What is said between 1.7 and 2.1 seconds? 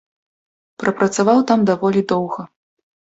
даволі